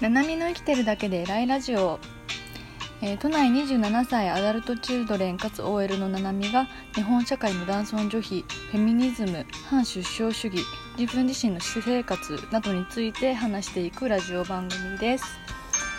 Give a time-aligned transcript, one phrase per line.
[0.00, 2.00] ななみの生きてるだけで偉いラジオ、
[3.00, 10.64] えー都内27歳アダルトチルドレンかつ OL のななみが日本社会の男尊女卑フェミニズム反出生主義
[10.98, 15.24] 自分自身の私生活などについて話していくラジオ番組です。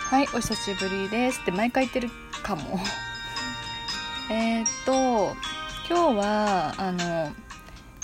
[0.09, 1.39] はいお久しぶりです。
[1.41, 2.09] って毎回言ってる
[2.43, 2.79] かも。
[4.29, 5.35] えっと
[5.87, 7.33] 今日はあの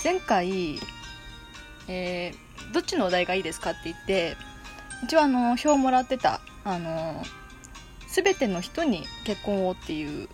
[0.02, 0.80] 前回、
[1.86, 4.36] えーどっちのお題がいいですかって言って
[5.02, 7.22] 一応あの表をもらってたあの
[8.08, 10.28] 全ての人に結婚をっていう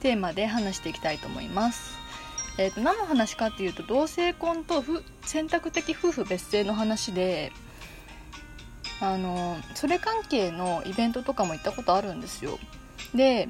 [0.00, 1.98] テーマで話していきたいと思います。
[2.58, 4.84] えー、と何の話かっていうと同性婚と
[5.22, 7.50] 選択的夫婦別姓の話で
[9.00, 12.58] あのそれ関係のイベントとかも行ったことあるんですよ。
[13.14, 13.48] で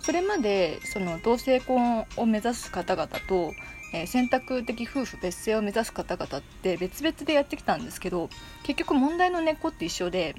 [0.00, 3.52] それまでその同性婚を目指す方々と、
[3.94, 8.28] え選択的夫婦別姓を目指す方々って別々でやってきたんですけど
[8.64, 10.34] 結局問題の根っこって一緒で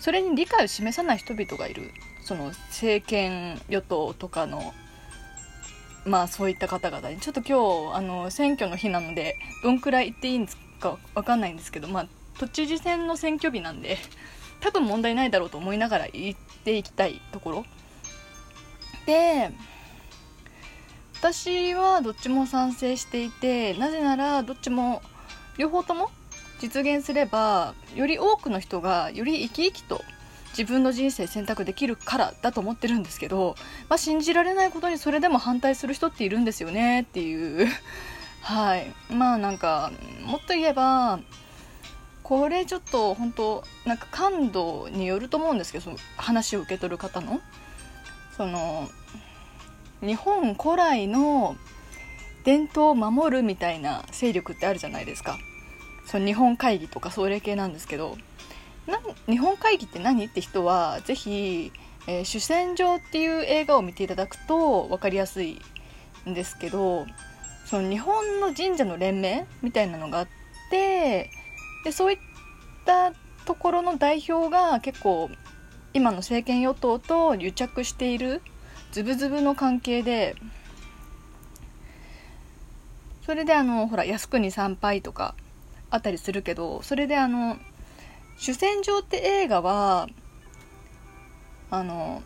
[0.00, 1.92] それに理解を示さない人々がいる。
[2.24, 4.74] その政権与党とかの
[6.04, 7.20] まあそういった方々に。
[7.20, 13.96] ちょっと今日あの選挙の日なのでどんくらい言っていいんですかわかんないんですけどまあ都知事選の選挙日なんで
[14.60, 17.64] 多分問題ないだろうと思いながら言っていきたいところ。
[19.06, 19.50] で
[21.20, 25.02] 私はどっちも賛成していてなぜならどっちも
[25.56, 26.10] 両方とも
[26.60, 30.00] 実現すればより多くの人がより生き生きと
[30.50, 33.56] 自分の人生選択できるからだと思ってるんですけど、
[33.88, 37.66] まあ、信じられないことにそれでも反対する人っているんですよねっていう。
[38.40, 38.92] はい。
[39.10, 39.90] まあなんか
[40.24, 41.20] もっと言えば
[42.22, 47.40] これちょっと本当なんか感度によると思うんですけどその話を受け取る方の。
[48.36, 48.88] その
[50.00, 51.56] 日本古来の
[52.44, 55.38] 伝統を守るみたいな勢力ってあるじゃないですか。
[56.06, 58.16] その日本会議とかそれ系なんですけど。
[59.28, 61.72] 日本会議って何って人はぜひ、
[62.06, 65.60] えー主戦場」っていう映画を見ていただくと分かりやすい
[66.26, 67.06] んですけど
[67.66, 70.28] その日本の神社の連盟みたいなのがあっ
[70.70, 71.30] て
[71.84, 72.18] でそういっ
[72.86, 73.12] た
[73.44, 75.30] ところの代表が結構
[75.92, 78.40] 今の政権与党と癒着している
[78.92, 80.34] ズブズブの関係で
[83.24, 85.34] それであのほら靖国参拝とか
[85.90, 87.58] あったりするけどそれであの
[88.38, 90.08] 「主戦場」って映画は
[91.70, 92.22] あの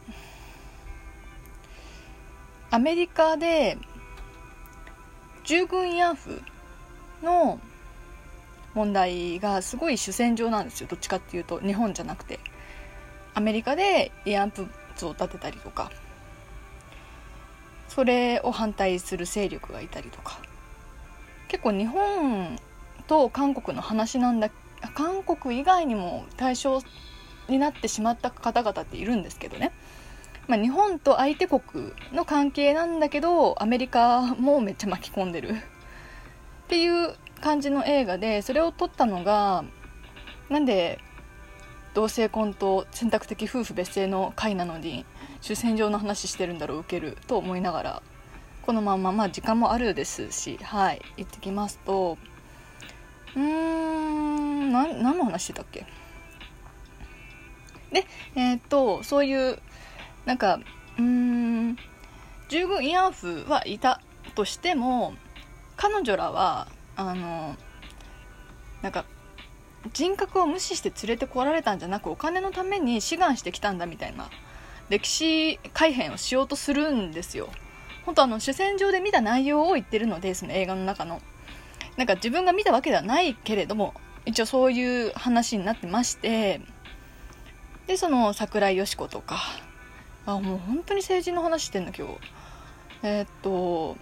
[2.70, 3.76] アメリカで
[5.44, 6.42] 従軍慰安婦
[7.22, 7.60] の
[8.74, 10.86] 問題がすごい主戦場なんですよ。
[10.88, 12.40] どっちかっていうと日本じゃなくて。
[13.34, 15.90] アメリカで慰安婦像を建てたりとか。
[17.94, 20.40] それを反対する勢力がいたりとか。
[21.48, 22.58] 結構日本
[23.06, 24.48] と韓国の話なんだ
[24.94, 26.80] 韓国以外にも対象
[27.46, 29.70] になってしまった方々っているんですけどね、
[30.48, 35.54] まあ、日本と相手国の関係なんだけどアメリカもめっちゃ巻き込んでるっ
[36.68, 39.64] ていう感じの映画でそれを撮ったのが
[40.48, 40.98] なんで
[41.92, 45.04] 同性婚と選択的夫婦別姓の会なのに
[45.42, 48.02] 主戦場の話してるんだろう受けると思いながら
[48.62, 52.16] このまままあ時間もあるですしはい行ってきますと
[53.34, 55.84] うーん何の話してたっけ？
[57.92, 59.58] でえーっとそういう
[60.24, 60.60] なんか
[60.96, 61.76] うーん
[62.48, 64.00] 従軍慰安婦はいた
[64.34, 65.14] としても
[65.76, 67.56] 彼女らはあの
[68.80, 69.04] なんか
[69.92, 74.30] 人格を無視して連れてこられたんじゃなくお金のために志願してきたんだみたいな
[74.88, 77.48] 歴史改変をしようとするんですよ。
[78.04, 81.20] 本当あの主戦場で見た内容を言ってるのでその映画の中の。
[81.96, 83.92] なんか自分が見たわけではないけれども
[84.24, 86.62] 一応そういう話になってまして
[87.86, 89.38] でその桜井よし子とか。
[90.24, 92.14] あもう本当に政治の話してんの今日。
[93.02, 93.96] えーっと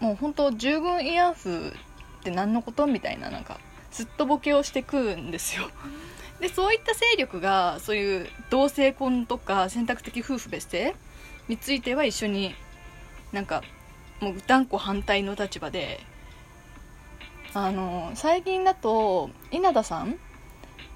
[0.00, 1.74] もう本当従軍慰安婦
[2.20, 2.86] って何のこと？
[2.86, 3.60] みたいななんか
[3.90, 5.68] すっとぼけをしてくんですよ。
[6.40, 10.94] でそういった勢力がそういう同性婚とか選択的夫婦別姓
[11.48, 12.54] については一緒に
[13.32, 13.62] なんか
[14.20, 16.00] もう断固反対の立場で
[17.52, 20.16] あの最近だと稲田さん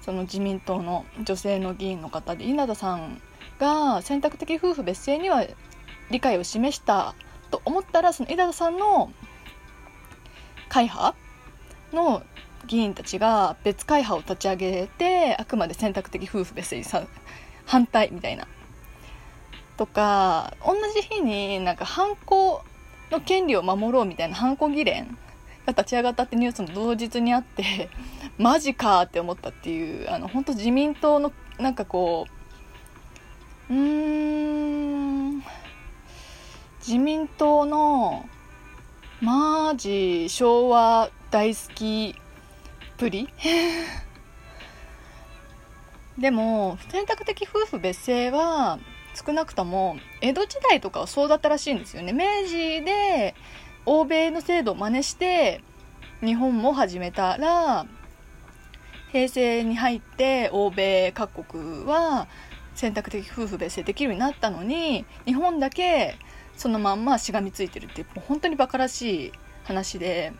[0.02, 3.20] その自民党の女性の議員の方で稲田さん
[3.58, 5.46] が選択的夫婦別姓には
[6.10, 7.14] 理解を示した
[7.50, 9.12] と思ったらその稲田さんの
[10.68, 11.14] 会派
[11.92, 12.22] の
[12.66, 17.08] 議員たちが別会派を立ち上げてあくまで選択的夫婦別姓に
[17.66, 18.46] 反対みたいな。
[19.76, 22.62] とか同じ日になんか犯行
[23.10, 25.18] の権利を守ろうみたいな犯行議連
[25.66, 27.88] が立ち上がったってニュースの同日にあって
[28.38, 32.26] マジかって思ったっていうあの本当自民党のなんかこ
[33.68, 35.42] ううーん
[36.86, 38.28] 自民党の
[39.20, 42.14] マジ昭和大好き
[42.96, 43.28] プリ？
[46.18, 48.78] でも選択的夫婦別姓は
[49.14, 52.12] 少なくとも江戸時代とかはそうだったらしいんですよね。
[52.12, 53.34] 明治で
[53.86, 55.60] 欧米の制度を真似して
[56.20, 57.86] 日本も始めたら
[59.12, 62.26] 平成に入って欧米各国は
[62.74, 66.16] 選択的夫婦別姓できるようになったのに日本だけ
[66.56, 69.32] そのまんましがみついてるってもう本当にバカらしい
[69.64, 70.32] 話で。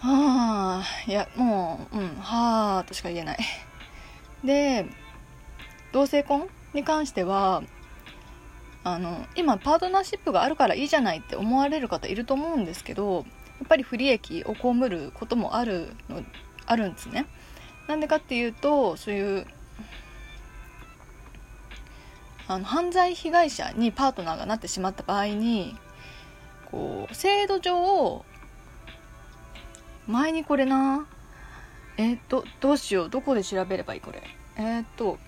[0.00, 3.38] はあいやもううんはあとしか言えない。
[4.42, 4.86] で
[5.92, 7.62] 同性婚に関しては
[8.82, 13.26] あの今パートナーシップがあるからいいじゃないって思われる方いると思うんですけど
[13.58, 16.22] やっぱり不利益を被ることもあるの
[16.66, 17.26] あるんですね。
[17.86, 19.46] なんでかっていうとそういう
[22.48, 25.76] あの犯罪被害者にパートナーがなってしまった場合に
[26.70, 28.24] こう制度上
[30.10, 31.06] 前にこれな。
[31.96, 33.10] えっ、とどうしよう。
[33.10, 34.22] どこで調べればいいこれ。
[34.56, 35.18] えっ、と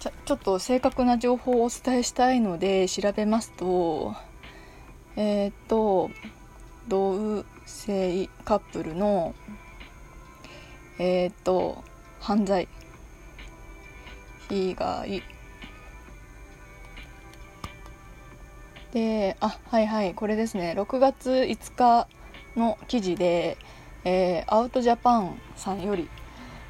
[0.00, 4.14] ちょちょっと正確な情報をお伝えしたいので調べますと。
[5.16, 6.10] えっ、と
[6.88, 9.34] 同性カップルの
[10.98, 11.84] えっ、と
[12.20, 12.68] 犯罪。
[14.48, 15.22] 被害。
[18.92, 20.14] であはいはい。
[20.14, 20.74] これですね。
[20.76, 22.08] 6月5日
[22.56, 23.56] の記事で、
[24.04, 26.08] えー、アウトジャパンさんより、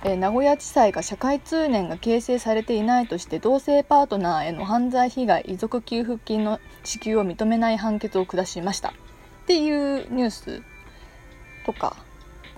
[0.04, 8.90] えー、名古屋地裁が社会通念が形成されていないとして同性パートナーへの犯罪被害遺族給付金の支給を認めない判決を下しました。
[8.90, 8.92] っ
[9.46, 10.62] ていうニュース
[11.66, 11.96] とか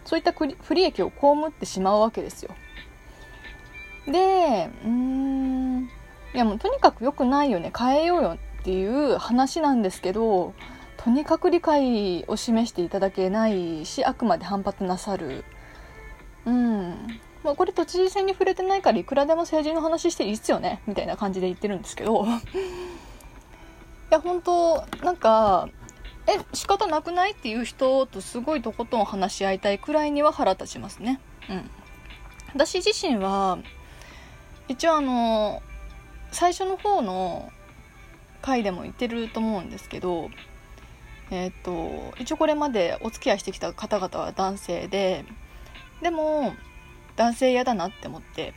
[0.05, 1.15] そういった不利益を被
[1.49, 2.55] ってしまうわけですよ。
[4.06, 4.12] で
[4.85, 5.91] うーん
[6.35, 10.53] いやもうとにかく良くないよね変えようよっていう話なんですけど
[11.04, 15.44] とにかく理解を示していただけないしあくまで反発なさる。
[16.46, 17.20] うん。
[17.42, 22.24] まあ、これ都知事選に触れてないからいくらでも政治の話していいっすよねみたいな感じで言ってるんですけど。
[22.24, 22.28] い
[24.08, 25.68] や本当なんか
[26.26, 31.20] え仕方なくないっていう人とすごいとことん話し合いたいくらいには腹立ちますね。
[31.50, 31.70] うん。
[32.54, 33.58] 私自身は
[34.68, 35.62] 一応あの
[36.32, 37.52] 最初の方の
[38.40, 40.30] 回でも言ってると思うんですけど
[41.31, 45.25] えっ、ー、と一応これまでお付き合いしてきた方々は男性で
[46.03, 46.55] でも
[47.17, 48.55] 男性嫌だなって思って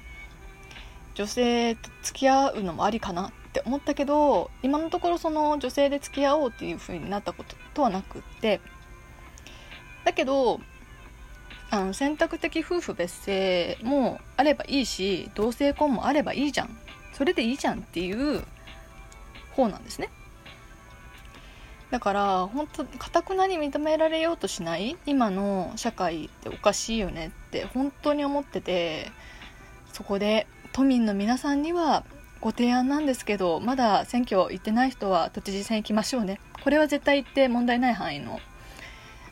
[1.16, 8.62] 女性と付き合うのもありかなって思ったけど今のところその女性で付き合おうっていう風になったこととはなくって
[10.06, 10.60] だけど
[11.70, 16.78] あの選択的夫婦別姓もあればいいし同性婚もあればいいじゃん。
[17.18, 18.44] それでいいじゃんっていう
[19.54, 20.10] 方なんですね。
[21.90, 24.98] だから本当かたくなに認められようとしない？
[25.06, 29.12] 今の社会っておかしいよねって本当に思ってて
[29.94, 32.04] そこで都民の皆さんには
[32.42, 36.40] ご提案なんですけどまだ選挙行ってない人は都知事選行きましょうね。
[36.64, 38.40] これは絶対言って問題ない範囲の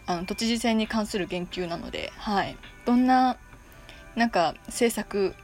[0.08, 2.56] あの都知事選に関する言及なので、はい、
[2.86, 3.38] どんな
[4.16, 5.36] なんか政策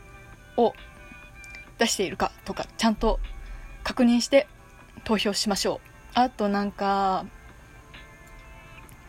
[0.56, 0.74] を
[1.78, 3.20] 出しているかとかちゃんと
[3.84, 4.48] 確認して
[5.04, 5.91] 投票しましょう。
[6.14, 7.26] あとなんか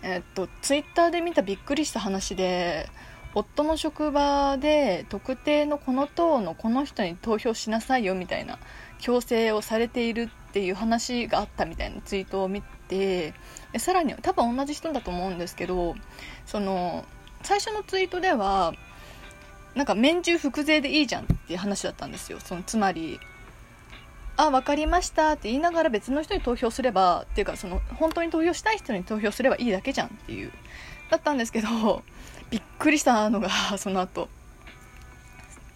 [0.03, 2.89] えっとツイッターで見たびっくりした話で
[3.35, 8.59] 夫の職場で特定のこの党のこの人に投票しなさいよみたいな
[8.99, 13.33] 強制をされているっていう話があったみたいなツイートを見て
[13.73, 15.95] でさらに多分同じ人だと思うんですけど
[16.45, 17.05] その
[17.43, 18.75] 最初のツイートでは
[19.75, 22.39] なんか免中服税でいいじゃんっていう話だったんですよ。
[22.41, 23.19] そのつまり
[24.37, 25.33] あ分かりました。
[25.33, 30.53] って言いながら別の人に投票すればっていうかその本当に投票したい人に投票すればいいだけじゃんっていう。
[31.11, 32.03] だったんですけど
[32.51, 34.29] びっくりしたのがその後。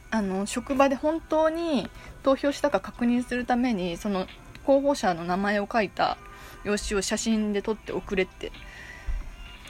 [0.09, 1.91] あの職場で本当に
[2.23, 4.27] 投票したか確認するためにその
[4.65, 6.17] 候補者の名前を書いた
[6.65, 8.53] 用紙を写真で撮って送れって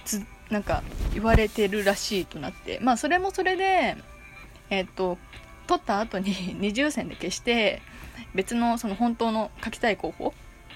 [0.04, 0.82] つなんか
[1.14, 2.78] 言われてるらしいとなって。
[2.80, 3.96] まあそれもそれで
[4.70, 5.18] えっ、と
[5.66, 7.82] 撮った後に二重線で消して
[8.36, 10.26] 別のその本当の書きたい候補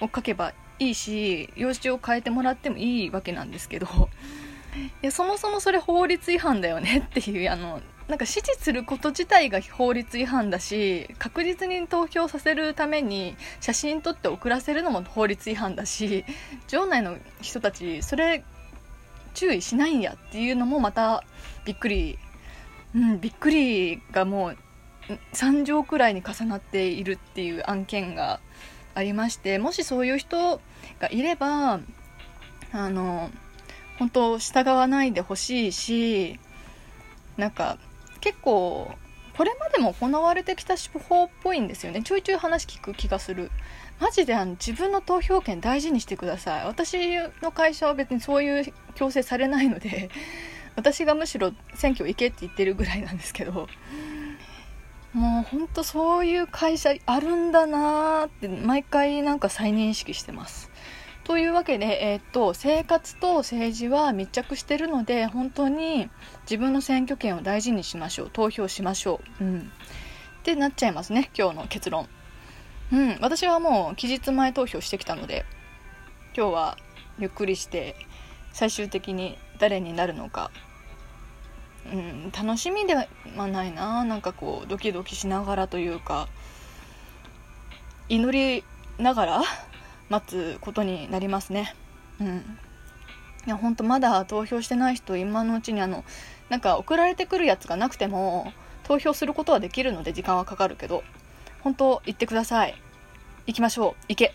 [0.01, 3.87] を書けばいいし用紙を変えてもらってもいいわけなんですけど
[5.03, 16.25] いやそもそもそれ法律違反だよねっていうあのなんか支持すること自体が法律違反だし確実に投票させるために写真撮って送らせるのも法律違反だし
[16.67, 18.43] 場内の人たちそれ
[19.33, 21.23] 注意しないんやっていうのもまた
[21.63, 22.17] びっくり、
[22.95, 24.57] うん、びっくりがもう
[25.33, 28.39] 3乗くらいに重なっているっていう案件が
[28.93, 30.61] ありましてもしそういう人
[30.99, 31.79] がいれば
[32.73, 33.29] あの
[33.99, 36.39] 本当従わないでほしいし
[37.37, 37.77] なんか
[38.19, 38.91] 結構
[39.35, 42.03] これまでも行われてきた手法っぽいんですよね。
[42.03, 43.49] ちょいちょい話聞く気がする。
[43.99, 46.65] マジであの自分の投票権大事にしてください。
[46.65, 50.09] 私の会社は別にそういう強制されないので
[50.75, 53.67] 私がむしろ選挙行けって言ってるぐらいなんですけど。
[55.13, 60.71] もうほんとそういう会社あるんだなーって毎回なんか再認識してます。
[61.23, 66.09] というわけで、えー、っと生活と政治は密着してるので本当に
[66.43, 72.07] 自分の選挙権を大事にしましょう投票しましょう、うん、ってなっちゃいますね今日の結論。
[72.91, 73.17] うん。
[73.21, 75.45] 私はもう期日前投票してきたので
[76.35, 76.77] 今日は
[77.19, 77.95] ゆっくりして
[78.53, 80.51] 最終的に誰になるのか
[81.91, 83.07] うん、楽しみでは
[83.47, 86.27] ないななんかこうドキドキしながらというか
[88.07, 88.63] 祈り
[88.97, 89.41] ながら
[90.09, 91.73] 待つことになりますね。
[92.19, 92.57] うん。
[93.47, 96.03] いや本当まだ投票してない人今のうちにあの
[96.49, 101.03] なんか送られてくるやつがなくても投票することはできるので時間はかかるけど
[101.61, 102.75] 本当行ってください。
[103.47, 104.05] 行きましょう。
[104.09, 104.33] 行け。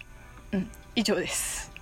[0.53, 0.71] うん。
[0.95, 1.76] 以上です。